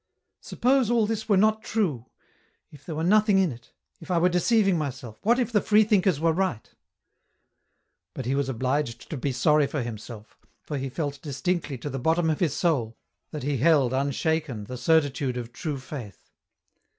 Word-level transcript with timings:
"Suppose 0.51 0.89
all 0.89 1.05
this 1.05 1.29
were 1.29 1.37
not 1.37 1.61
true, 1.61 2.07
if 2.71 2.83
there 2.83 2.95
were 2.95 3.03
nothing 3.03 3.37
in 3.37 3.51
it, 3.51 3.71
if 3.99 4.09
I 4.09 4.17
were 4.17 4.29
deceiving 4.29 4.75
myself, 4.75 5.19
what 5.21 5.37
if 5.37 5.51
the 5.51 5.61
freethinkers 5.61 6.19
were 6.19 6.33
right?" 6.33 6.67
But 8.15 8.25
he 8.25 8.33
was 8.33 8.49
obliged 8.49 9.11
to 9.11 9.15
be 9.17 9.31
sorry 9.31 9.67
for 9.67 9.83
himself, 9.83 10.39
for 10.63 10.79
he 10.79 10.89
felt 10.89 11.21
distinctly 11.21 11.77
to 11.77 11.89
the 11.91 11.99
bottom 11.99 12.31
of 12.31 12.39
his 12.39 12.55
soul, 12.55 12.97
that 13.29 13.43
he 13.43 13.57
held 13.57 13.93
unshaken 13.93 14.63
the 14.63 14.75
certitude 14.75 15.37
of 15.37 15.53
true 15.53 15.77
Faith. 15.77 16.31